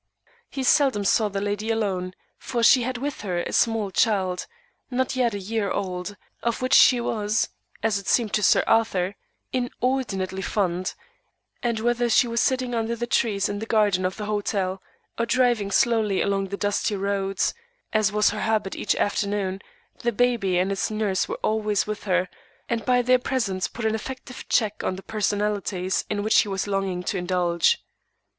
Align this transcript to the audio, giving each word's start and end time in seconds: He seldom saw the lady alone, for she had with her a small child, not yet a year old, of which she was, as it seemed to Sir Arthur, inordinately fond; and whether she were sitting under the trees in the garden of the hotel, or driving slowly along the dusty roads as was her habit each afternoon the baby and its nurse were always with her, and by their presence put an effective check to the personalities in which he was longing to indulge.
He 0.49 0.63
seldom 0.63 1.05
saw 1.05 1.29
the 1.29 1.39
lady 1.39 1.69
alone, 1.69 2.15
for 2.39 2.63
she 2.63 2.81
had 2.81 2.97
with 2.97 3.21
her 3.21 3.41
a 3.43 3.53
small 3.53 3.91
child, 3.91 4.47
not 4.89 5.15
yet 5.15 5.35
a 5.35 5.39
year 5.39 5.69
old, 5.69 6.17
of 6.41 6.59
which 6.59 6.73
she 6.73 6.99
was, 6.99 7.49
as 7.83 7.99
it 7.99 8.07
seemed 8.07 8.33
to 8.33 8.41
Sir 8.41 8.63
Arthur, 8.65 9.13
inordinately 9.53 10.41
fond; 10.41 10.95
and 11.61 11.79
whether 11.81 12.09
she 12.09 12.27
were 12.27 12.35
sitting 12.37 12.73
under 12.73 12.95
the 12.95 13.05
trees 13.05 13.47
in 13.47 13.59
the 13.59 13.67
garden 13.67 14.03
of 14.03 14.17
the 14.17 14.25
hotel, 14.25 14.81
or 15.19 15.27
driving 15.27 15.69
slowly 15.69 16.19
along 16.19 16.47
the 16.47 16.57
dusty 16.57 16.95
roads 16.95 17.53
as 17.93 18.11
was 18.11 18.31
her 18.31 18.41
habit 18.41 18.75
each 18.75 18.95
afternoon 18.95 19.61
the 19.99 20.11
baby 20.11 20.57
and 20.57 20.71
its 20.71 20.89
nurse 20.89 21.29
were 21.29 21.37
always 21.43 21.85
with 21.85 22.05
her, 22.05 22.27
and 22.67 22.83
by 22.85 23.03
their 23.03 23.19
presence 23.19 23.67
put 23.67 23.85
an 23.85 23.93
effective 23.93 24.49
check 24.49 24.79
to 24.79 24.89
the 24.93 25.03
personalities 25.03 26.05
in 26.09 26.23
which 26.23 26.39
he 26.41 26.47
was 26.47 26.65
longing 26.65 27.03
to 27.03 27.17
indulge. 27.19 27.83